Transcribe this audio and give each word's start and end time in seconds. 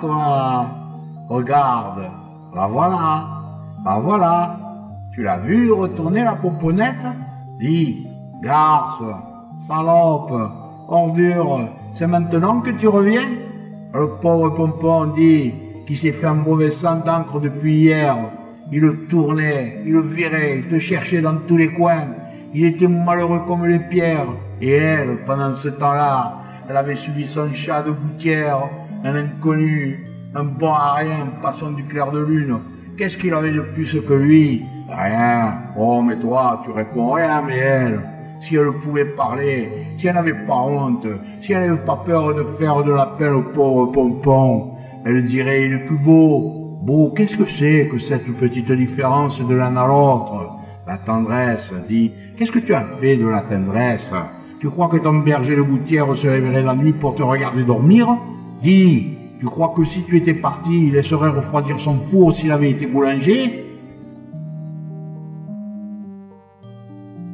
Toi. 0.00 0.66
Regarde. 1.28 2.10
La 2.54 2.66
voilà. 2.66 3.26
La 3.84 3.98
voilà. 3.98 4.56
Tu 5.12 5.22
l'as 5.22 5.38
vu 5.38 5.72
retourner 5.72 6.22
la 6.22 6.34
pomponnette 6.34 6.94
Dis, 7.58 8.06
garce, 8.40 9.02
salope, 9.66 10.32
ordure, 10.88 11.68
c'est 11.92 12.06
maintenant 12.06 12.60
que 12.60 12.70
tu 12.70 12.86
reviens? 12.86 13.28
Le 13.92 14.06
pauvre 14.22 14.50
pompon 14.50 15.06
dit 15.06 15.52
qui 15.86 15.96
s'est 15.96 16.12
fait 16.12 16.26
un 16.26 16.34
mauvais 16.34 16.70
sang 16.70 17.00
d'encre 17.04 17.40
depuis 17.40 17.78
hier. 17.78 18.16
Il 18.70 18.80
le 18.80 19.08
tournait, 19.08 19.82
il 19.84 19.92
le 19.92 20.02
virait, 20.02 20.58
il 20.58 20.68
te 20.68 20.78
cherchait 20.78 21.20
dans 21.20 21.36
tous 21.48 21.56
les 21.56 21.72
coins. 21.72 22.08
Il 22.54 22.64
était 22.64 22.86
malheureux 22.86 23.40
comme 23.48 23.66
les 23.66 23.80
pierres. 23.80 24.28
Et 24.60 24.70
elle, 24.70 25.24
pendant 25.24 25.54
ce 25.54 25.68
temps-là, 25.68 26.36
elle 26.68 26.76
avait 26.76 26.96
suivi 26.96 27.26
son 27.26 27.52
chat 27.52 27.82
de 27.82 27.90
gouttière, 27.90 28.68
un 29.04 29.14
inconnu, 29.14 30.04
un 30.34 30.44
bon 30.44 30.72
à 30.72 30.94
rien, 30.94 31.26
passant 31.42 31.70
du 31.70 31.84
clair 31.84 32.10
de 32.10 32.20
lune. 32.20 32.58
Qu'est-ce 32.96 33.16
qu'il 33.16 33.32
avait 33.32 33.52
de 33.52 33.60
plus 33.60 33.96
que 34.00 34.14
lui? 34.14 34.64
Rien. 34.88 35.54
Oh, 35.76 36.02
mais 36.02 36.16
toi, 36.16 36.62
tu 36.64 36.70
réponds 36.70 37.12
rien, 37.12 37.42
mais 37.46 37.56
elle, 37.58 38.00
si 38.40 38.56
elle 38.56 38.72
pouvait 38.82 39.04
parler, 39.04 39.70
si 39.96 40.06
elle 40.06 40.14
n'avait 40.14 40.46
pas 40.46 40.56
honte, 40.56 41.06
si 41.40 41.52
elle 41.52 41.68
n'avait 41.68 41.84
pas 41.84 42.02
peur 42.04 42.34
de 42.34 42.44
faire 42.58 42.82
de 42.82 42.92
la 42.92 43.06
peine 43.18 43.34
au 43.34 43.42
pauvre 43.42 43.92
pompon, 43.92 44.72
elle 45.04 45.24
dirait, 45.26 45.66
il 45.66 45.72
est 45.74 45.86
plus 45.86 45.98
beau. 45.98 46.80
Beau, 46.82 47.12
qu'est-ce 47.14 47.36
que 47.36 47.46
c'est 47.46 47.88
que 47.88 47.98
cette 47.98 48.26
petite 48.38 48.70
différence 48.72 49.40
de 49.40 49.54
l'un 49.54 49.76
à 49.76 49.86
l'autre? 49.86 50.56
La 50.86 50.96
tendresse, 50.96 51.72
dit, 51.88 52.12
qu'est-ce 52.36 52.52
que 52.52 52.60
tu 52.60 52.74
as 52.74 52.86
fait 53.00 53.16
de 53.16 53.28
la 53.28 53.42
tendresse? 53.42 54.10
Tu 54.60 54.70
crois 54.70 54.88
que 54.88 54.96
ton 54.96 55.18
berger 55.18 55.54
de 55.54 55.62
gouttière 55.62 56.16
se 56.16 56.26
réveillerait 56.26 56.62
la 56.62 56.74
nuit 56.74 56.92
pour 56.92 57.14
te 57.14 57.22
regarder 57.22 57.62
dormir? 57.62 58.16
Dis, 58.62 59.06
tu 59.38 59.46
crois 59.46 59.72
que 59.76 59.84
si 59.84 60.02
tu 60.02 60.16
étais 60.16 60.34
parti, 60.34 60.70
il 60.70 60.92
laisserait 60.92 61.30
refroidir 61.30 61.78
son 61.78 62.00
four 62.06 62.32
s'il 62.32 62.50
avait 62.50 62.70
été 62.70 62.86
boulanger? 62.86 63.67